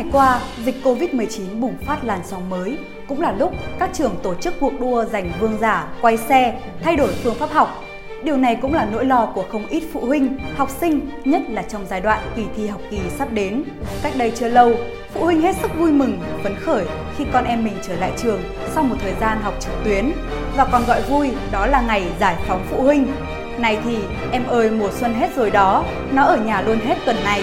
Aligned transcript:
ngày 0.00 0.08
qua, 0.12 0.40
dịch 0.64 0.74
Covid-19 0.84 1.60
bùng 1.60 1.76
phát 1.86 2.04
làn 2.04 2.20
sóng 2.24 2.50
mới, 2.50 2.78
cũng 3.08 3.20
là 3.20 3.32
lúc 3.32 3.54
các 3.78 3.90
trường 3.92 4.16
tổ 4.22 4.34
chức 4.34 4.54
cuộc 4.60 4.80
đua 4.80 5.04
giành 5.04 5.32
vương 5.40 5.58
giả, 5.60 5.88
quay 6.00 6.16
xe, 6.16 6.60
thay 6.82 6.96
đổi 6.96 7.12
phương 7.12 7.34
pháp 7.34 7.50
học. 7.50 7.84
Điều 8.22 8.36
này 8.36 8.56
cũng 8.62 8.74
là 8.74 8.88
nỗi 8.92 9.04
lo 9.04 9.26
của 9.26 9.44
không 9.52 9.66
ít 9.66 9.82
phụ 9.92 10.00
huynh, 10.00 10.38
học 10.56 10.70
sinh, 10.80 11.00
nhất 11.24 11.42
là 11.48 11.62
trong 11.62 11.86
giai 11.90 12.00
đoạn 12.00 12.20
kỳ 12.36 12.44
thi 12.56 12.66
học 12.66 12.80
kỳ 12.90 12.98
sắp 13.18 13.32
đến. 13.32 13.62
Cách 14.02 14.12
đây 14.16 14.32
chưa 14.36 14.48
lâu, 14.48 14.72
phụ 15.14 15.24
huynh 15.24 15.40
hết 15.40 15.56
sức 15.62 15.70
vui 15.78 15.92
mừng, 15.92 16.18
phấn 16.42 16.54
khởi 16.60 16.84
khi 17.16 17.24
con 17.32 17.44
em 17.44 17.64
mình 17.64 17.76
trở 17.82 17.96
lại 17.96 18.12
trường 18.16 18.40
sau 18.74 18.84
một 18.84 18.96
thời 19.02 19.14
gian 19.20 19.38
học 19.42 19.54
trực 19.60 19.74
tuyến 19.84 20.12
và 20.56 20.64
còn 20.72 20.82
gọi 20.86 21.02
vui 21.02 21.30
đó 21.52 21.66
là 21.66 21.80
ngày 21.80 22.06
giải 22.20 22.36
phóng 22.48 22.64
phụ 22.70 22.82
huynh. 22.82 23.06
Này 23.58 23.78
thì 23.84 23.96
em 24.32 24.46
ơi 24.46 24.70
mùa 24.70 24.90
xuân 24.90 25.14
hết 25.14 25.36
rồi 25.36 25.50
đó, 25.50 25.84
nó 26.12 26.22
ở 26.22 26.36
nhà 26.36 26.62
luôn 26.62 26.78
hết 26.78 26.94
tuần 27.06 27.16
này. 27.24 27.42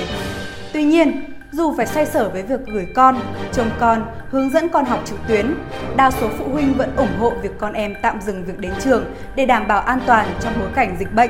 Tuy 0.73 0.83
nhiên, 0.83 1.23
dù 1.57 1.73
phải 1.77 1.85
xoay 1.85 2.05
sở 2.05 2.29
với 2.29 2.43
việc 2.43 2.59
gửi 2.65 2.87
con, 2.95 3.19
trông 3.53 3.69
con, 3.79 4.05
hướng 4.29 4.49
dẫn 4.49 4.69
con 4.69 4.85
học 4.85 4.99
trực 5.05 5.19
tuyến, 5.27 5.53
đa 5.95 6.11
số 6.11 6.27
phụ 6.37 6.45
huynh 6.51 6.73
vẫn 6.73 6.95
ủng 6.95 7.17
hộ 7.19 7.33
việc 7.41 7.51
con 7.57 7.73
em 7.73 7.95
tạm 8.01 8.21
dừng 8.21 8.43
việc 8.45 8.59
đến 8.59 8.71
trường 8.79 9.05
để 9.35 9.45
đảm 9.45 9.67
bảo 9.67 9.81
an 9.81 9.99
toàn 10.05 10.27
trong 10.41 10.53
bối 10.59 10.69
cảnh 10.75 10.95
dịch 10.99 11.13
bệnh. 11.13 11.29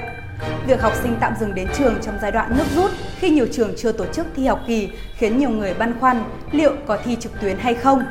Việc 0.68 0.82
học 0.82 0.94
sinh 1.04 1.16
tạm 1.20 1.34
dừng 1.40 1.56
đến 1.56 1.68
trường 1.78 1.96
trong 2.02 2.16
giai 2.22 2.32
đoạn 2.32 2.58
nước 2.58 2.66
rút 2.76 2.92
khi 3.20 3.30
nhiều 3.30 3.48
trường 3.52 3.74
chưa 3.78 3.92
tổ 3.92 4.06
chức 4.06 4.28
thi 4.36 4.46
học 4.46 4.60
kỳ 4.68 4.90
khiến 5.16 5.38
nhiều 5.38 5.50
người 5.50 5.74
băn 5.74 6.00
khoăn 6.00 6.24
liệu 6.52 6.72
có 6.88 6.98
thi 7.04 7.18
trực 7.20 7.42
tuyến 7.42 7.58
hay 7.58 7.74
không. 7.74 8.04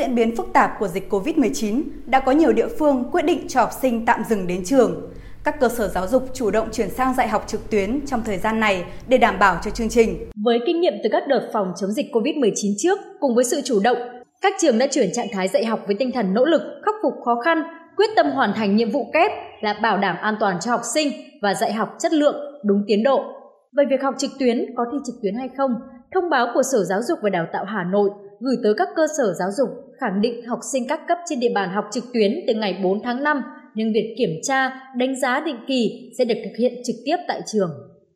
Diễn 0.00 0.14
biến 0.14 0.36
phức 0.36 0.52
tạp 0.52 0.70
của 0.78 0.88
dịch 0.88 1.12
COVID-19, 1.12 1.82
đã 2.06 2.20
có 2.20 2.32
nhiều 2.32 2.52
địa 2.52 2.68
phương 2.78 3.04
quyết 3.12 3.24
định 3.24 3.48
cho 3.48 3.60
học 3.60 3.70
sinh 3.82 4.06
tạm 4.06 4.22
dừng 4.28 4.46
đến 4.46 4.64
trường. 4.64 5.10
Các 5.44 5.60
cơ 5.60 5.68
sở 5.68 5.88
giáo 5.88 6.06
dục 6.06 6.22
chủ 6.34 6.50
động 6.50 6.68
chuyển 6.72 6.90
sang 6.90 7.14
dạy 7.14 7.28
học 7.28 7.44
trực 7.46 7.70
tuyến 7.70 8.06
trong 8.06 8.22
thời 8.24 8.38
gian 8.38 8.60
này 8.60 8.84
để 9.08 9.18
đảm 9.18 9.38
bảo 9.38 9.60
cho 9.64 9.70
chương 9.70 9.88
trình. 9.88 10.30
Với 10.44 10.58
kinh 10.66 10.80
nghiệm 10.80 10.92
từ 11.04 11.08
các 11.12 11.22
đợt 11.28 11.50
phòng 11.52 11.72
chống 11.80 11.90
dịch 11.90 12.06
COVID-19 12.12 12.74
trước, 12.78 12.98
cùng 13.20 13.34
với 13.34 13.44
sự 13.44 13.60
chủ 13.64 13.80
động, 13.84 13.98
các 14.42 14.54
trường 14.60 14.78
đã 14.78 14.86
chuyển 14.90 15.12
trạng 15.12 15.26
thái 15.32 15.48
dạy 15.48 15.64
học 15.64 15.80
với 15.86 15.96
tinh 15.98 16.12
thần 16.12 16.34
nỗ 16.34 16.44
lực, 16.44 16.62
khắc 16.84 16.94
phục 17.02 17.14
khó 17.24 17.40
khăn, 17.44 17.62
quyết 17.96 18.10
tâm 18.16 18.30
hoàn 18.30 18.52
thành 18.56 18.76
nhiệm 18.76 18.90
vụ 18.90 19.10
kép 19.12 19.30
là 19.60 19.78
bảo 19.82 19.98
đảm 19.98 20.16
an 20.20 20.36
toàn 20.40 20.56
cho 20.60 20.70
học 20.70 20.82
sinh 20.94 21.12
và 21.42 21.54
dạy 21.54 21.72
học 21.72 21.88
chất 21.98 22.12
lượng, 22.12 22.36
đúng 22.64 22.84
tiến 22.86 23.02
độ. 23.02 23.20
Về 23.76 23.84
việc 23.90 24.02
học 24.02 24.14
trực 24.18 24.30
tuyến 24.38 24.66
có 24.76 24.84
thi 24.92 24.98
trực 25.06 25.14
tuyến 25.22 25.34
hay 25.34 25.48
không, 25.56 25.70
thông 26.14 26.30
báo 26.30 26.46
của 26.54 26.62
Sở 26.72 26.84
Giáo 26.84 27.00
dục 27.02 27.18
và 27.22 27.30
Đào 27.30 27.46
tạo 27.52 27.64
Hà 27.64 27.84
Nội 27.84 28.10
gửi 28.40 28.56
tới 28.62 28.74
các 28.76 28.88
cơ 28.96 29.06
sở 29.18 29.34
giáo 29.38 29.48
dục 29.58 29.68
khẳng 30.00 30.20
định 30.20 30.46
học 30.46 30.58
sinh 30.72 30.88
các 30.88 31.00
cấp 31.08 31.18
trên 31.26 31.40
địa 31.40 31.52
bàn 31.54 31.70
học 31.74 31.84
trực 31.92 32.04
tuyến 32.14 32.32
từ 32.46 32.54
ngày 32.54 32.80
4 32.82 33.02
tháng 33.02 33.22
5, 33.22 33.42
nhưng 33.74 33.92
việc 33.92 34.14
kiểm 34.18 34.30
tra, 34.42 34.70
đánh 34.96 35.20
giá 35.20 35.40
định 35.40 35.58
kỳ 35.68 36.12
sẽ 36.18 36.24
được 36.24 36.34
thực 36.44 36.56
hiện 36.58 36.72
trực 36.84 36.96
tiếp 37.04 37.16
tại 37.28 37.40
trường. 37.52 37.70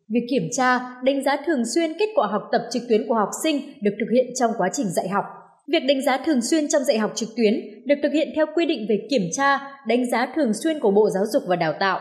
Việc 0.08 0.26
kiểm 0.30 0.48
tra, 0.52 0.80
đánh 1.02 1.24
giá 1.24 1.36
thường 1.46 1.62
xuyên 1.74 1.92
kết 1.98 2.08
quả 2.14 2.26
học 2.26 2.42
tập 2.52 2.62
trực 2.70 2.82
tuyến 2.88 3.08
của 3.08 3.14
học 3.14 3.28
sinh 3.42 3.60
được 3.82 3.90
thực 4.00 4.06
hiện 4.14 4.26
trong 4.34 4.50
quá 4.58 4.68
trình 4.72 4.86
dạy 4.86 5.08
học. 5.08 5.24
Việc 5.68 5.82
đánh 5.88 6.02
giá 6.02 6.18
thường 6.26 6.40
xuyên 6.40 6.68
trong 6.68 6.84
dạy 6.84 6.98
học 6.98 7.12
trực 7.14 7.28
tuyến 7.36 7.54
được 7.86 7.94
thực 8.02 8.12
hiện 8.12 8.28
theo 8.36 8.46
quy 8.54 8.66
định 8.66 8.86
về 8.88 9.06
kiểm 9.10 9.22
tra, 9.32 9.58
đánh 9.86 10.10
giá 10.10 10.32
thường 10.36 10.52
xuyên 10.54 10.80
của 10.80 10.90
Bộ 10.90 11.08
Giáo 11.14 11.24
dục 11.32 11.42
và 11.46 11.56
Đào 11.56 11.74
tạo. 11.80 12.00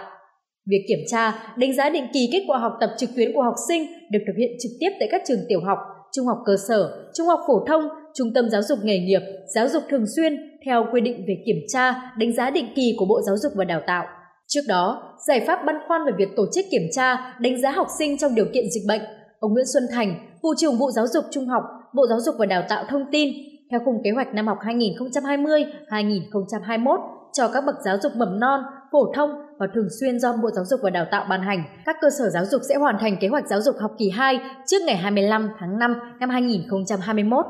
Việc 0.66 0.86
kiểm 0.88 1.00
tra, 1.08 1.54
đánh 1.58 1.76
giá 1.76 1.90
định 1.90 2.08
kỳ 2.14 2.30
kết 2.32 2.44
quả 2.48 2.58
học 2.58 2.74
tập 2.80 2.90
trực 2.98 3.10
tuyến 3.16 3.34
của 3.34 3.42
học 3.42 3.56
sinh 3.68 3.88
được 4.12 4.20
thực 4.28 4.34
hiện 4.38 4.52
trực 4.60 4.72
tiếp 4.80 4.90
tại 5.00 5.10
các 5.12 5.22
trường 5.28 5.40
tiểu 5.50 5.60
học, 5.66 5.78
trung 6.12 6.26
học 6.26 6.38
cơ 6.46 6.56
sở, 6.68 7.10
trung 7.14 7.28
học 7.28 7.40
phổ 7.48 7.66
thông, 7.68 7.90
trung 8.14 8.34
tâm 8.36 8.50
giáo 8.50 8.62
dục 8.62 8.80
nghề 8.84 9.00
nghiệp, 9.00 9.22
giáo 9.56 9.68
dục 9.68 9.84
thường 9.90 10.06
xuyên 10.16 10.38
theo 10.66 10.86
quy 10.94 11.02
định 11.02 11.26
về 11.28 11.44
kiểm 11.46 11.58
tra, 11.68 12.14
đánh 12.18 12.34
giá 12.34 12.50
định 12.50 12.68
kỳ 12.76 12.96
của 13.00 13.06
Bộ 13.06 13.22
Giáo 13.22 13.38
dục 13.38 13.52
và 13.56 13.66
Đào 13.66 13.82
tạo. 13.88 14.06
Trước 14.48 14.62
đó, 14.68 15.14
giải 15.28 15.44
pháp 15.48 15.60
băn 15.66 15.76
khoăn 15.88 16.06
về 16.06 16.12
việc 16.18 16.30
tổ 16.36 16.46
chức 16.54 16.66
kiểm 16.72 16.82
tra, 16.92 17.36
đánh 17.40 17.62
giá 17.62 17.72
học 17.72 17.88
sinh 18.00 18.18
trong 18.18 18.36
điều 18.36 18.46
kiện 18.54 18.64
dịch 18.72 18.84
bệnh, 18.88 19.02
ông 19.40 19.54
Nguyễn 19.54 19.66
Xuân 19.74 19.84
Thành, 19.92 20.16
Vụ 20.44 20.50
trưởng 20.58 20.78
Vụ 20.78 20.92
Giáo 20.92 21.08
dục 21.08 21.26
Trung 21.32 21.48
học, 21.48 21.64
Bộ 21.94 22.08
Giáo 22.10 22.20
dục 22.20 22.36
và 22.40 22.46
Đào 22.46 22.64
tạo 22.70 22.86
thông 22.90 23.06
tin, 23.12 23.34
theo 23.72 23.80
khung 23.86 23.96
kế 24.04 24.12
hoạch 24.12 24.34
năm 24.34 24.48
học 24.48 24.58
2020-2021 24.62 26.98
cho 27.34 27.48
các 27.48 27.64
bậc 27.66 27.76
giáo 27.86 27.98
dục 28.02 28.12
mầm 28.16 28.40
non, 28.40 28.64
phổ 28.92 29.14
thông 29.16 29.30
và 29.60 29.68
thường 29.76 29.88
xuyên 30.00 30.20
do 30.20 30.34
Bộ 30.44 30.52
Giáo 30.52 30.66
dục 30.66 30.80
và 30.84 30.90
Đào 30.90 31.06
tạo 31.12 31.26
ban 31.30 31.42
hành, 31.42 31.64
các 31.86 31.96
cơ 32.02 32.10
sở 32.20 32.30
giáo 32.30 32.46
dục 32.46 32.62
sẽ 32.70 32.76
hoàn 32.76 32.98
thành 33.00 33.18
kế 33.22 33.28
hoạch 33.28 33.48
giáo 33.48 33.62
dục 33.62 33.76
học 33.80 33.92
kỳ 33.98 34.10
2 34.10 34.40
trước 34.68 34.78
ngày 34.86 34.98
25 34.98 35.50
tháng 35.60 35.80
5 35.80 35.96
năm 36.20 36.30
2021, 36.30 37.46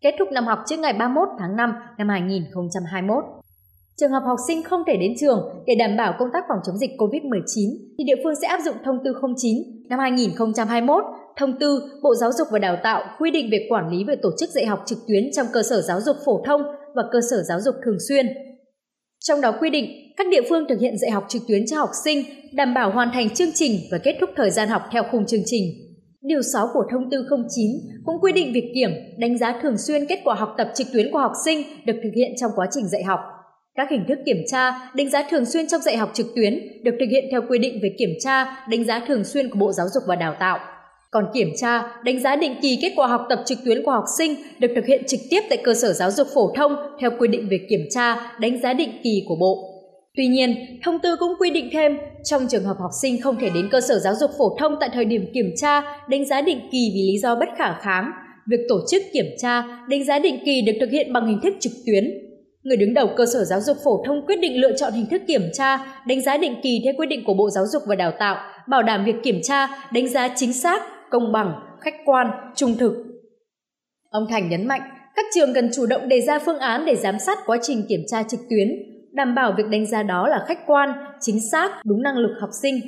kết 0.00 0.14
thúc 0.18 0.28
năm 0.32 0.46
học 0.46 0.58
trước 0.66 0.78
ngày 0.78 0.92
31 0.92 1.28
tháng 1.38 1.56
5 1.56 1.72
năm 1.98 2.08
2021. 2.08 3.24
Trường 4.00 4.10
hợp 4.10 4.22
học 4.26 4.38
sinh 4.48 4.62
không 4.62 4.82
thể 4.86 4.96
đến 4.96 5.12
trường 5.20 5.64
để 5.66 5.74
đảm 5.74 5.96
bảo 5.96 6.14
công 6.18 6.28
tác 6.32 6.44
phòng 6.48 6.58
chống 6.66 6.78
dịch 6.78 6.90
COVID-19 6.98 7.42
thì 7.98 8.04
địa 8.04 8.22
phương 8.24 8.34
sẽ 8.42 8.48
áp 8.48 8.60
dụng 8.64 8.76
thông 8.84 8.98
tư 9.04 9.12
09 9.36 9.56
năm 9.88 9.98
2021 9.98 11.04
Thông 11.36 11.58
tư 11.60 11.82
Bộ 12.02 12.14
Giáo 12.14 12.32
dục 12.32 12.48
và 12.52 12.58
Đào 12.58 12.76
tạo 12.82 13.04
quy 13.18 13.30
định 13.30 13.48
về 13.52 13.66
quản 13.70 13.90
lý 13.90 14.04
về 14.04 14.14
tổ 14.22 14.30
chức 14.38 14.50
dạy 14.50 14.66
học 14.66 14.82
trực 14.86 14.98
tuyến 15.08 15.22
trong 15.36 15.46
cơ 15.52 15.62
sở 15.62 15.80
giáo 15.80 16.00
dục 16.00 16.16
phổ 16.24 16.42
thông 16.46 16.62
và 16.94 17.02
cơ 17.12 17.18
sở 17.30 17.42
giáo 17.48 17.60
dục 17.60 17.74
thường 17.84 17.96
xuyên. 18.08 18.26
Trong 19.20 19.40
đó 19.40 19.52
quy 19.60 19.70
định 19.70 19.90
các 20.16 20.26
địa 20.30 20.42
phương 20.48 20.64
thực 20.68 20.80
hiện 20.80 20.98
dạy 20.98 21.10
học 21.10 21.24
trực 21.28 21.42
tuyến 21.48 21.66
cho 21.66 21.78
học 21.78 21.90
sinh, 22.04 22.24
đảm 22.52 22.74
bảo 22.74 22.90
hoàn 22.90 23.10
thành 23.12 23.30
chương 23.30 23.52
trình 23.54 23.80
và 23.92 23.98
kết 23.98 24.16
thúc 24.20 24.30
thời 24.36 24.50
gian 24.50 24.68
học 24.68 24.82
theo 24.92 25.02
khung 25.10 25.26
chương 25.26 25.42
trình. 25.46 25.62
Điều 26.22 26.42
6 26.42 26.68
của 26.74 26.84
thông 26.90 27.10
tư 27.10 27.26
09 27.28 27.70
cũng 28.04 28.20
quy 28.22 28.32
định 28.32 28.52
việc 28.52 28.72
kiểm, 28.74 28.90
đánh 29.18 29.38
giá 29.38 29.60
thường 29.62 29.78
xuyên 29.78 30.06
kết 30.06 30.20
quả 30.24 30.34
học 30.34 30.54
tập 30.58 30.70
trực 30.74 30.86
tuyến 30.92 31.12
của 31.12 31.18
học 31.18 31.32
sinh 31.44 31.62
được 31.86 31.94
thực 32.02 32.10
hiện 32.16 32.32
trong 32.40 32.50
quá 32.56 32.66
trình 32.70 32.88
dạy 32.88 33.02
học. 33.02 33.20
Các 33.74 33.90
hình 33.90 34.04
thức 34.08 34.18
kiểm 34.26 34.36
tra, 34.46 34.90
đánh 34.94 35.10
giá 35.10 35.22
thường 35.30 35.44
xuyên 35.44 35.68
trong 35.68 35.80
dạy 35.80 35.96
học 35.96 36.10
trực 36.14 36.26
tuyến 36.36 36.58
được 36.84 36.94
thực 37.00 37.06
hiện 37.10 37.24
theo 37.30 37.42
quy 37.48 37.58
định 37.58 37.78
về 37.82 37.94
kiểm 37.98 38.10
tra, 38.20 38.66
đánh 38.70 38.84
giá 38.84 39.02
thường 39.08 39.24
xuyên 39.24 39.50
của 39.50 39.58
Bộ 39.58 39.72
Giáo 39.72 39.86
dục 39.94 40.02
và 40.06 40.16
Đào 40.16 40.34
tạo. 40.40 40.58
Còn 41.10 41.24
kiểm 41.34 41.48
tra, 41.56 41.82
đánh 42.04 42.20
giá 42.20 42.36
định 42.36 42.54
kỳ 42.62 42.78
kết 42.82 42.92
quả 42.96 43.06
học 43.06 43.26
tập 43.28 43.38
trực 43.46 43.58
tuyến 43.64 43.82
của 43.84 43.90
học 43.90 44.04
sinh 44.18 44.34
được 44.58 44.68
thực 44.74 44.86
hiện 44.86 45.02
trực 45.06 45.20
tiếp 45.30 45.40
tại 45.48 45.58
cơ 45.64 45.74
sở 45.74 45.92
giáo 45.92 46.10
dục 46.10 46.26
phổ 46.34 46.52
thông 46.56 46.72
theo 47.00 47.10
quy 47.18 47.28
định 47.28 47.48
về 47.50 47.58
kiểm 47.70 47.80
tra, 47.90 48.32
đánh 48.40 48.60
giá 48.60 48.72
định 48.72 48.90
kỳ 49.02 49.24
của 49.28 49.36
Bộ. 49.36 49.77
Tuy 50.16 50.26
nhiên, 50.26 50.56
thông 50.84 50.98
tư 51.02 51.16
cũng 51.20 51.32
quy 51.40 51.50
định 51.50 51.68
thêm, 51.72 51.98
trong 52.24 52.46
trường 52.50 52.64
hợp 52.64 52.76
học 52.80 52.90
sinh 53.02 53.20
không 53.20 53.36
thể 53.40 53.50
đến 53.54 53.68
cơ 53.70 53.80
sở 53.80 53.98
giáo 53.98 54.14
dục 54.14 54.30
phổ 54.38 54.56
thông 54.58 54.76
tại 54.80 54.90
thời 54.92 55.04
điểm 55.04 55.24
kiểm 55.34 55.50
tra, 55.56 55.82
đánh 56.08 56.26
giá 56.26 56.40
định 56.40 56.60
kỳ 56.72 56.90
vì 56.94 57.12
lý 57.12 57.18
do 57.18 57.34
bất 57.34 57.48
khả 57.58 57.78
kháng, 57.80 58.10
việc 58.50 58.60
tổ 58.68 58.76
chức 58.90 59.02
kiểm 59.12 59.26
tra, 59.38 59.62
đánh 59.88 60.04
giá 60.04 60.18
định 60.18 60.38
kỳ 60.44 60.62
được 60.62 60.72
thực 60.80 60.90
hiện 60.90 61.12
bằng 61.12 61.26
hình 61.26 61.40
thức 61.42 61.54
trực 61.60 61.72
tuyến. 61.86 62.04
Người 62.62 62.76
đứng 62.76 62.94
đầu 62.94 63.10
cơ 63.16 63.26
sở 63.26 63.44
giáo 63.44 63.60
dục 63.60 63.76
phổ 63.84 64.04
thông 64.06 64.26
quyết 64.26 64.40
định 64.40 64.60
lựa 64.60 64.76
chọn 64.76 64.92
hình 64.92 65.06
thức 65.10 65.22
kiểm 65.26 65.42
tra, 65.52 66.02
đánh 66.06 66.20
giá 66.22 66.36
định 66.36 66.54
kỳ 66.62 66.80
theo 66.84 66.94
quyết 66.96 67.06
định 67.06 67.24
của 67.26 67.34
Bộ 67.34 67.50
Giáo 67.50 67.64
dục 67.66 67.82
và 67.86 67.94
Đào 67.94 68.12
tạo, 68.18 68.36
bảo 68.68 68.82
đảm 68.82 69.04
việc 69.04 69.16
kiểm 69.22 69.40
tra, 69.42 69.68
đánh 69.92 70.08
giá 70.08 70.28
chính 70.36 70.52
xác, 70.52 70.82
công 71.10 71.32
bằng, 71.32 71.52
khách 71.80 71.94
quan, 72.04 72.26
trung 72.56 72.74
thực. 72.78 72.92
Ông 74.10 74.26
Thành 74.30 74.48
nhấn 74.48 74.66
mạnh, 74.66 74.80
các 75.16 75.26
trường 75.34 75.54
cần 75.54 75.70
chủ 75.74 75.86
động 75.86 76.08
đề 76.08 76.20
ra 76.20 76.38
phương 76.38 76.58
án 76.58 76.84
để 76.86 76.96
giám 76.96 77.18
sát 77.18 77.38
quá 77.46 77.58
trình 77.62 77.82
kiểm 77.88 78.00
tra 78.10 78.22
trực 78.22 78.40
tuyến, 78.50 78.68
đảm 79.12 79.34
bảo 79.34 79.54
việc 79.56 79.68
đánh 79.70 79.86
giá 79.86 80.02
đó 80.02 80.28
là 80.28 80.44
khách 80.48 80.66
quan, 80.66 80.92
chính 81.20 81.38
xác, 81.52 81.70
đúng 81.84 82.02
năng 82.02 82.16
lực 82.16 82.34
học 82.40 82.50
sinh. 82.62 82.80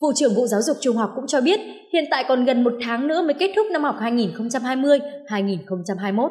Vụ 0.00 0.12
trưởng 0.14 0.34
Vụ 0.34 0.46
Giáo 0.46 0.62
dục 0.62 0.76
Trung 0.80 0.96
học 0.96 1.12
cũng 1.16 1.26
cho 1.26 1.40
biết, 1.40 1.60
hiện 1.92 2.04
tại 2.10 2.24
còn 2.28 2.44
gần 2.44 2.64
một 2.64 2.72
tháng 2.82 3.08
nữa 3.08 3.22
mới 3.22 3.34
kết 3.34 3.52
thúc 3.56 3.66
năm 3.72 3.82
học 3.82 3.96
2020-2021. 4.00 6.28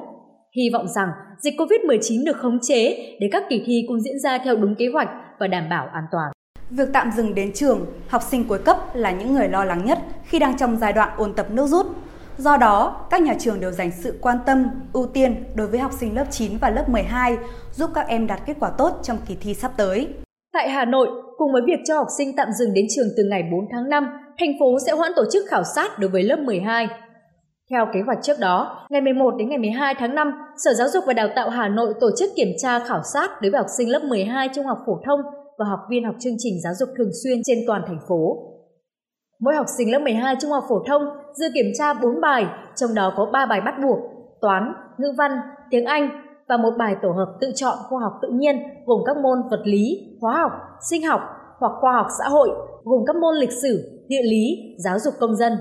Hy 0.55 0.69
vọng 0.73 0.87
rằng 0.95 1.09
dịch 1.39 1.53
COVID-19 1.57 2.25
được 2.25 2.37
khống 2.37 2.59
chế 2.61 2.97
để 3.19 3.29
các 3.31 3.43
kỳ 3.49 3.63
thi 3.65 3.83
cũng 3.87 4.01
diễn 4.01 4.19
ra 4.23 4.37
theo 4.37 4.55
đúng 4.55 4.75
kế 4.75 4.85
hoạch 4.93 5.09
và 5.39 5.47
đảm 5.47 5.69
bảo 5.69 5.89
an 5.93 6.03
toàn. 6.11 6.31
Việc 6.69 6.89
tạm 6.93 7.11
dừng 7.11 7.35
đến 7.35 7.51
trường, 7.53 7.85
học 8.07 8.21
sinh 8.21 8.43
cuối 8.47 8.59
cấp 8.59 8.77
là 8.93 9.11
những 9.11 9.33
người 9.33 9.49
lo 9.49 9.63
lắng 9.63 9.85
nhất 9.85 9.99
khi 10.23 10.39
đang 10.39 10.57
trong 10.57 10.77
giai 10.77 10.93
đoạn 10.93 11.09
ôn 11.17 11.33
tập 11.33 11.47
nước 11.51 11.67
rút. 11.67 11.85
Do 12.37 12.57
đó, 12.57 13.07
các 13.09 13.21
nhà 13.21 13.35
trường 13.39 13.59
đều 13.59 13.71
dành 13.71 13.91
sự 13.91 14.19
quan 14.21 14.37
tâm, 14.45 14.65
ưu 14.93 15.05
tiên 15.05 15.43
đối 15.55 15.67
với 15.67 15.79
học 15.79 15.91
sinh 15.99 16.15
lớp 16.15 16.25
9 16.31 16.51
và 16.61 16.69
lớp 16.69 16.89
12, 16.89 17.37
giúp 17.73 17.89
các 17.93 18.07
em 18.07 18.27
đạt 18.27 18.39
kết 18.45 18.57
quả 18.59 18.71
tốt 18.77 18.99
trong 19.03 19.17
kỳ 19.27 19.35
thi 19.41 19.53
sắp 19.53 19.71
tới. 19.77 20.07
Tại 20.53 20.69
Hà 20.69 20.85
Nội, 20.85 21.07
cùng 21.37 21.53
với 21.53 21.61
việc 21.65 21.79
cho 21.87 21.97
học 21.97 22.07
sinh 22.17 22.35
tạm 22.35 22.47
dừng 22.59 22.73
đến 22.73 22.85
trường 22.95 23.07
từ 23.17 23.23
ngày 23.23 23.43
4 23.51 23.65
tháng 23.71 23.89
5, 23.89 24.07
thành 24.39 24.51
phố 24.59 24.77
sẽ 24.85 24.91
hoãn 24.91 25.11
tổ 25.15 25.23
chức 25.31 25.43
khảo 25.49 25.63
sát 25.75 25.99
đối 25.99 26.09
với 26.09 26.23
lớp 26.23 26.39
12. 26.39 26.87
Theo 27.71 27.85
kế 27.93 27.99
hoạch 28.05 28.17
trước 28.23 28.39
đó, 28.39 28.85
ngày 28.89 29.01
11 29.01 29.31
đến 29.37 29.49
ngày 29.49 29.57
12 29.57 29.95
tháng 29.99 30.15
5, 30.15 30.31
Sở 30.57 30.73
Giáo 30.73 30.87
dục 30.89 31.03
và 31.07 31.13
Đào 31.13 31.27
tạo 31.35 31.49
Hà 31.49 31.67
Nội 31.67 31.93
tổ 31.99 32.09
chức 32.17 32.29
kiểm 32.35 32.49
tra 32.61 32.79
khảo 32.79 33.01
sát 33.13 33.41
đối 33.41 33.51
với 33.51 33.57
học 33.57 33.67
sinh 33.77 33.89
lớp 33.89 34.03
12 34.03 34.49
trung 34.55 34.65
học 34.65 34.77
phổ 34.85 34.93
thông 35.05 35.19
và 35.57 35.65
học 35.69 35.79
viên 35.89 36.05
học 36.05 36.15
chương 36.19 36.35
trình 36.37 36.53
giáo 36.63 36.73
dục 36.79 36.89
thường 36.97 37.11
xuyên 37.23 37.37
trên 37.45 37.57
toàn 37.67 37.81
thành 37.87 37.99
phố. 38.09 38.37
Mỗi 39.39 39.55
học 39.55 39.65
sinh 39.77 39.91
lớp 39.91 39.99
12 39.99 40.35
trung 40.41 40.51
học 40.51 40.63
phổ 40.69 40.83
thông 40.87 41.01
dự 41.39 41.45
kiểm 41.53 41.71
tra 41.77 41.93
4 41.93 42.21
bài, 42.21 42.45
trong 42.75 42.89
đó 42.95 43.13
có 43.17 43.25
3 43.33 43.45
bài 43.45 43.61
bắt 43.65 43.75
buộc, 43.83 43.99
toán, 44.41 44.73
ngữ 44.97 45.07
văn, 45.17 45.31
tiếng 45.69 45.85
Anh 45.85 46.09
và 46.49 46.57
một 46.57 46.73
bài 46.77 46.95
tổ 47.01 47.11
hợp 47.11 47.37
tự 47.41 47.51
chọn 47.55 47.77
khoa 47.89 47.99
học 48.01 48.13
tự 48.21 48.27
nhiên 48.31 48.55
gồm 48.85 49.01
các 49.05 49.17
môn 49.17 49.37
vật 49.51 49.61
lý, 49.63 50.17
hóa 50.21 50.37
học, 50.37 50.51
sinh 50.89 51.05
học 51.05 51.21
hoặc 51.59 51.71
khoa 51.81 51.93
học 51.93 52.07
xã 52.19 52.29
hội 52.29 52.49
gồm 52.83 53.03
các 53.07 53.15
môn 53.15 53.35
lịch 53.35 53.51
sử, 53.61 54.03
địa 54.07 54.23
lý, 54.23 54.75
giáo 54.77 54.99
dục 54.99 55.13
công 55.19 55.35
dân. 55.35 55.53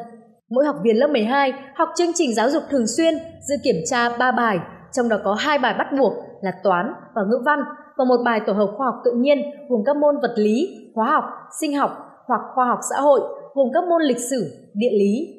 Mỗi 0.50 0.66
học 0.66 0.76
viên 0.82 0.96
lớp 0.96 1.10
12 1.10 1.52
học 1.76 1.88
chương 1.96 2.12
trình 2.14 2.34
giáo 2.34 2.50
dục 2.50 2.62
thường 2.70 2.86
xuyên 2.96 3.14
dự 3.48 3.54
kiểm 3.64 3.76
tra 3.90 4.08
3 4.18 4.32
bài, 4.32 4.58
trong 4.92 5.08
đó 5.08 5.16
có 5.24 5.34
hai 5.34 5.58
bài 5.58 5.74
bắt 5.78 5.86
buộc 5.98 6.12
là 6.42 6.52
toán 6.62 6.92
và 7.14 7.22
ngữ 7.22 7.38
văn 7.44 7.58
và 7.96 8.04
một 8.04 8.16
bài 8.24 8.40
tổ 8.46 8.52
hợp 8.52 8.74
khoa 8.76 8.86
học 8.86 8.94
tự 9.04 9.12
nhiên 9.16 9.38
gồm 9.68 9.80
các 9.86 9.96
môn 9.96 10.14
vật 10.22 10.34
lý, 10.36 10.68
hóa 10.94 11.10
học, 11.10 11.24
sinh 11.60 11.76
học 11.76 11.90
hoặc 12.26 12.40
khoa 12.54 12.66
học 12.66 12.78
xã 12.90 13.00
hội 13.00 13.20
gồm 13.54 13.68
các 13.74 13.84
môn 13.88 14.02
lịch 14.02 14.20
sử, 14.30 14.70
địa 14.74 14.90
lý. 14.92 15.35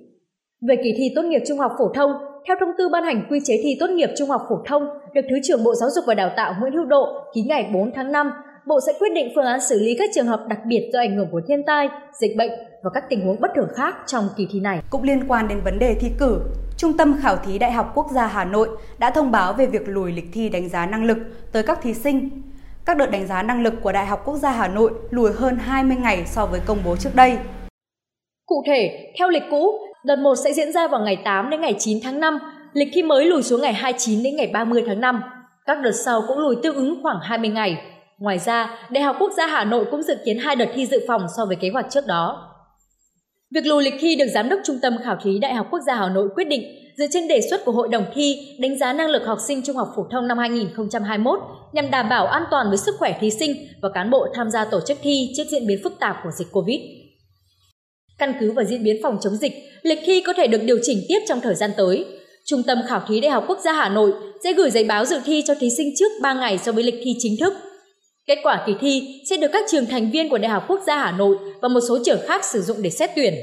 Về 0.62 0.76
kỳ 0.84 0.94
thi 0.98 1.12
tốt 1.16 1.22
nghiệp 1.26 1.42
trung 1.48 1.60
học 1.60 1.72
phổ 1.78 1.90
thông, 1.94 2.12
theo 2.48 2.58
thông 2.60 2.70
tư 2.78 2.90
ban 2.90 3.04
hành 3.04 3.28
quy 3.30 3.40
chế 3.44 3.60
thi 3.64 3.78
tốt 3.80 3.90
nghiệp 3.90 4.10
trung 4.18 4.30
học 4.30 4.42
phổ 4.50 4.56
thông 4.66 4.84
được 5.14 5.22
Thứ 5.30 5.36
trưởng 5.44 5.64
Bộ 5.64 5.76
Giáo 5.76 5.90
dục 5.90 6.04
và 6.08 6.14
Đào 6.14 6.32
tạo 6.38 6.54
Nguyễn 6.60 6.74
Hữu 6.74 6.86
Độ 6.86 7.06
ký 7.34 7.42
ngày 7.42 7.70
4 7.74 7.92
tháng 7.96 8.12
5, 8.12 8.32
Bộ 8.68 8.80
sẽ 8.88 8.94
quyết 9.00 9.10
định 9.16 9.32
phương 9.36 9.46
án 9.46 9.62
xử 9.62 9.80
lý 9.80 9.96
các 10.00 10.10
trường 10.16 10.28
hợp 10.28 10.46
đặc 10.50 10.60
biệt 10.68 10.90
do 10.94 11.00
ảnh 11.00 11.16
hưởng 11.16 11.28
của 11.32 11.42
thiên 11.48 11.64
tai, 11.64 11.90
dịch 12.22 12.38
bệnh 12.38 12.52
và 12.84 12.90
các 12.94 13.04
tình 13.10 13.26
huống 13.26 13.42
bất 13.42 13.52
thường 13.56 13.70
khác 13.76 13.96
trong 14.08 14.30
kỳ 14.38 14.48
thi 14.52 14.60
này. 14.60 14.80
Cũng 14.90 15.04
liên 15.04 15.28
quan 15.28 15.48
đến 15.48 15.62
vấn 15.64 15.80
đề 15.80 15.94
thi 15.94 16.08
cử, 16.20 16.40
Trung 16.78 16.98
tâm 16.98 17.16
Khảo 17.22 17.36
thí 17.36 17.60
Đại 17.60 17.72
học 17.72 17.92
Quốc 17.96 18.08
gia 18.14 18.28
Hà 18.28 18.46
Nội 18.46 18.70
đã 19.00 19.12
thông 19.12 19.32
báo 19.32 19.54
về 19.54 19.66
việc 19.66 19.88
lùi 19.88 20.12
lịch 20.12 20.28
thi 20.34 20.50
đánh 20.50 20.70
giá 20.70 20.86
năng 20.86 21.04
lực 21.04 21.18
tới 21.52 21.64
các 21.64 21.80
thí 21.82 21.94
sinh. 21.94 22.30
Các 22.86 22.98
đợt 22.98 23.12
đánh 23.12 23.28
giá 23.28 23.44
năng 23.44 23.64
lực 23.64 23.74
của 23.82 23.92
Đại 23.92 24.06
học 24.06 24.22
Quốc 24.26 24.36
gia 24.36 24.52
Hà 24.52 24.68
Nội 24.68 24.92
lùi 25.10 25.32
hơn 25.34 25.58
20 25.58 25.98
ngày 25.98 26.24
so 26.26 26.46
với 26.46 26.60
công 26.66 26.78
bố 26.86 26.96
trước 26.96 27.16
đây. 27.16 27.38
Cụ 28.46 28.64
thể, 28.68 29.14
theo 29.20 29.30
lịch 29.30 29.44
cũ, 29.52 29.87
đợt 30.04 30.16
1 30.16 30.36
sẽ 30.36 30.54
diễn 30.54 30.74
ra 30.74 30.88
vào 30.88 31.02
ngày 31.02 31.18
8 31.26 31.50
đến 31.50 31.62
ngày 31.62 31.76
9 31.80 32.00
tháng 32.04 32.20
5, 32.20 32.40
lịch 32.74 32.88
thi 32.94 33.04
mới 33.04 33.26
lùi 33.26 33.44
xuống 33.44 33.62
ngày 33.62 33.74
29 33.74 34.24
đến 34.24 34.36
ngày 34.36 34.48
30 34.54 34.84
tháng 34.88 35.02
5. 35.02 35.22
Các 35.66 35.78
đợt 35.84 35.92
sau 35.92 36.24
cũng 36.28 36.40
lùi 36.40 36.56
tương 36.64 36.76
ứng 36.76 37.00
khoảng 37.04 37.20
20 37.22 37.50
ngày. 37.50 37.78
Ngoài 38.18 38.40
ra, 38.40 38.80
Đại 38.90 39.04
học 39.04 39.16
Quốc 39.20 39.32
gia 39.38 39.48
Hà 39.48 39.64
Nội 39.64 39.86
cũng 39.92 40.04
dự 40.04 40.16
kiến 40.26 40.38
hai 40.38 40.56
đợt 40.56 40.68
thi 40.74 40.86
dự 40.86 41.00
phòng 41.08 41.22
so 41.38 41.46
với 41.46 41.56
kế 41.56 41.70
hoạch 41.70 41.86
trước 41.90 42.08
đó. 42.08 42.54
Việc 43.52 43.66
lùi 43.66 43.84
lịch 43.84 43.94
thi 44.00 44.16
được 44.16 44.28
Giám 44.34 44.50
đốc 44.50 44.60
Trung 44.64 44.80
tâm 44.82 44.98
Khảo 45.04 45.18
thí 45.24 45.40
Đại 45.40 45.54
học 45.54 45.68
Quốc 45.72 45.80
gia 45.88 45.96
Hà 45.96 46.10
Nội 46.10 46.30
quyết 46.36 46.48
định 46.48 46.64
dựa 46.98 47.06
trên 47.12 47.28
đề 47.28 47.42
xuất 47.50 47.66
của 47.66 47.72
Hội 47.72 47.88
đồng 47.88 48.06
thi 48.14 48.58
đánh 48.60 48.80
giá 48.80 48.94
năng 48.94 49.10
lực 49.10 49.26
học 49.26 49.38
sinh 49.48 49.62
trung 49.66 49.76
học 49.76 49.88
phổ 49.96 50.08
thông 50.12 50.28
năm 50.28 50.38
2021 50.38 51.40
nhằm 51.74 51.92
đảm 51.92 52.10
bảo 52.10 52.28
an 52.28 52.44
toàn 52.52 52.68
với 52.70 52.78
sức 52.78 52.96
khỏe 53.00 53.18
thí 53.20 53.30
sinh 53.30 53.56
và 53.82 53.90
cán 53.94 54.10
bộ 54.10 54.28
tham 54.34 54.50
gia 54.50 54.66
tổ 54.66 54.80
chức 54.88 54.98
thi 55.02 55.34
trước 55.38 55.44
diễn 55.52 55.68
biến 55.68 55.80
phức 55.84 56.00
tạp 56.00 56.18
của 56.24 56.32
dịch 56.32 56.48
Covid. 56.52 56.80
Căn 58.18 58.34
cứ 58.40 58.52
vào 58.52 58.66
diễn 58.66 58.84
biến 58.84 58.98
phòng 59.04 59.18
chống 59.22 59.36
dịch, 59.36 59.54
lịch 59.82 60.00
thi 60.06 60.22
có 60.22 60.34
thể 60.34 60.48
được 60.48 60.64
điều 60.64 60.78
chỉnh 60.82 60.98
tiếp 61.10 61.20
trong 61.28 61.42
thời 61.42 61.56
gian 61.56 61.72
tới. 61.78 62.06
Trung 62.46 62.64
tâm 62.68 62.78
Khảo 62.88 63.02
thí 63.08 63.22
Đại 63.22 63.32
học 63.32 63.46
Quốc 63.48 63.60
gia 63.60 63.74
Hà 63.74 63.90
Nội 63.90 64.14
sẽ 64.44 64.54
gửi 64.54 64.72
giấy 64.72 64.84
báo 64.84 65.06
dự 65.06 65.20
thi 65.26 65.44
cho 65.48 65.56
thí 65.56 65.70
sinh 65.70 65.90
trước 66.00 66.12
3 66.22 66.34
ngày 66.34 66.58
so 66.58 66.72
với 66.72 66.84
lịch 66.84 67.02
thi 67.04 67.16
chính 67.20 67.36
thức. 67.40 67.54
Kết 68.28 68.38
quả 68.44 68.64
kỳ 68.68 68.74
thi 68.80 69.22
sẽ 69.30 69.38
được 69.38 69.48
các 69.54 69.66
trường 69.72 69.86
thành 69.86 70.12
viên 70.12 70.30
của 70.30 70.38
Đại 70.38 70.50
học 70.50 70.64
Quốc 70.68 70.82
gia 70.88 70.98
Hà 70.98 71.12
Nội 71.12 71.38
và 71.62 71.68
một 71.68 71.80
số 71.88 71.98
trường 72.06 72.20
khác 72.28 72.46
sử 72.46 72.62
dụng 72.62 72.78
để 72.82 72.90
xét 72.90 73.10
tuyển. 73.16 73.34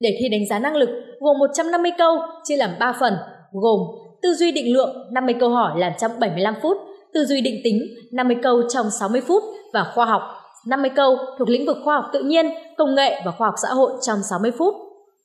Để 0.00 0.16
thi 0.20 0.28
đánh 0.28 0.48
giá 0.48 0.58
năng 0.58 0.76
lực 0.76 0.88
gồm 1.20 1.38
150 1.38 1.92
câu 1.98 2.16
chia 2.44 2.56
làm 2.56 2.70
3 2.80 2.92
phần, 3.00 3.14
gồm 3.52 3.80
tư 4.22 4.34
duy 4.34 4.52
định 4.52 4.72
lượng 4.72 4.96
50 5.12 5.34
câu 5.40 5.50
hỏi 5.50 5.80
làm 5.80 5.92
trong 6.00 6.12
75 6.20 6.54
phút, 6.62 6.76
tư 7.14 7.24
duy 7.24 7.40
định 7.40 7.60
tính 7.64 7.80
50 8.12 8.36
câu 8.42 8.62
trong 8.74 8.86
60 9.00 9.20
phút 9.20 9.42
và 9.72 9.92
khoa 9.94 10.06
học 10.06 10.22
50 10.66 10.90
câu 10.96 11.16
thuộc 11.38 11.48
lĩnh 11.48 11.66
vực 11.66 11.76
khoa 11.84 11.94
học 11.94 12.04
tự 12.12 12.22
nhiên, 12.22 12.46
công 12.76 12.94
nghệ 12.94 13.22
và 13.24 13.30
khoa 13.30 13.48
học 13.48 13.54
xã 13.62 13.68
hội 13.68 13.92
trong 14.02 14.22
60 14.22 14.50
phút. 14.58 14.74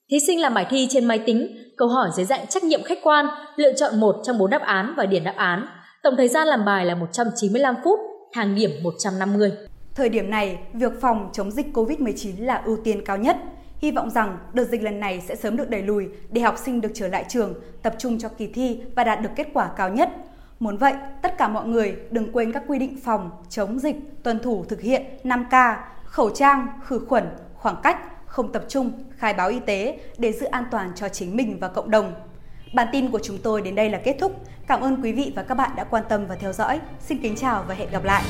Thí 0.10 0.18
sinh 0.28 0.42
làm 0.42 0.54
bài 0.54 0.66
thi 0.70 0.88
trên 0.90 1.06
máy 1.06 1.20
tính, 1.26 1.58
câu 1.78 1.88
hỏi 1.88 2.10
dưới 2.16 2.26
dạng 2.26 2.48
trắc 2.48 2.64
nghiệm 2.64 2.84
khách 2.84 3.00
quan, 3.04 3.26
lựa 3.56 3.74
chọn 3.74 4.00
một 4.00 4.16
trong 4.24 4.38
bốn 4.38 4.50
đáp 4.50 4.62
án 4.62 4.94
và 4.98 5.06
điền 5.06 5.24
đáp 5.24 5.36
án. 5.38 5.68
Tổng 6.04 6.16
thời 6.18 6.28
gian 6.28 6.48
làm 6.48 6.66
bài 6.66 6.86
là 6.86 6.96
195 6.96 7.76
phút, 7.84 8.00
thang 8.34 8.56
điểm 8.56 8.72
150. 8.84 9.52
Thời 9.96 10.10
điểm 10.10 10.30
này, 10.30 10.58
việc 10.74 10.92
phòng 11.02 11.30
chống 11.34 11.52
dịch 11.52 11.68
COVID-19 11.74 12.46
là 12.46 12.62
ưu 12.66 12.78
tiên 12.84 13.06
cao 13.06 13.18
nhất. 13.18 13.38
Hy 13.82 13.92
vọng 13.92 14.10
rằng 14.10 14.38
đợt 14.54 14.64
dịch 14.64 14.84
lần 14.84 15.00
này 15.00 15.22
sẽ 15.28 15.36
sớm 15.36 15.58
được 15.58 15.70
đẩy 15.70 15.82
lùi 15.82 16.06
để 16.32 16.42
học 16.42 16.56
sinh 16.58 16.82
được 16.82 16.92
trở 16.94 17.08
lại 17.08 17.26
trường, 17.30 17.54
tập 17.84 17.96
trung 17.98 18.20
cho 18.20 18.30
kỳ 18.30 18.48
thi 18.48 18.82
và 18.96 19.04
đạt 19.04 19.22
được 19.22 19.30
kết 19.36 19.48
quả 19.54 19.70
cao 19.78 19.90
nhất. 19.90 20.10
Muốn 20.60 20.78
vậy, 20.78 20.94
tất 21.22 21.38
cả 21.38 21.48
mọi 21.48 21.68
người 21.68 21.96
đừng 22.12 22.31
quên 22.31 22.52
các 22.52 22.63
quy 22.68 22.80
định 22.80 23.00
phòng, 23.04 23.31
chống 23.50 23.80
dịch, 23.80 23.96
tuân 24.24 24.40
thủ 24.40 24.66
thực 24.69 24.81
hiện 24.81 25.04
5K, 25.24 25.75
khẩu 26.06 26.30
trang, 26.30 26.68
khử 26.84 27.00
khuẩn, 27.07 27.24
khoảng 27.54 27.75
cách, 27.84 27.98
không 28.25 28.52
tập 28.52 28.66
trung, 28.68 28.92
khai 29.18 29.34
báo 29.34 29.50
y 29.50 29.60
tế 29.60 30.00
để 30.18 30.31
giữ 30.31 30.46
an 30.46 30.66
toàn 30.72 30.92
cho 30.96 31.10
chính 31.10 31.36
mình 31.36 31.57
và 31.60 31.68
cộng 31.68 31.92
đồng. 31.92 32.13
Bản 32.74 32.88
tin 32.92 33.12
của 33.12 33.19
chúng 33.24 33.38
tôi 33.44 33.62
đến 33.62 33.75
đây 33.75 33.90
là 33.90 34.02
kết 34.04 34.16
thúc. 34.19 34.42
Cảm 34.68 34.81
ơn 34.81 35.02
quý 35.04 35.12
vị 35.12 35.34
và 35.36 35.44
các 35.44 35.56
bạn 35.56 35.72
đã 35.75 35.84
quan 35.84 36.04
tâm 36.10 36.25
và 36.28 36.36
theo 36.36 36.54
dõi. 36.54 36.80
Xin 37.00 37.18
kính 37.22 37.36
chào 37.36 37.63
và 37.68 37.75
hẹn 37.75 37.90
gặp 37.92 38.04
lại. 38.04 38.24